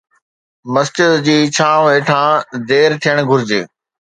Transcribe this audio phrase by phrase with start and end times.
[0.73, 2.31] مسجد جي ڇانوَ هيٺان
[2.67, 3.61] ڍير ٿيڻ گهرجي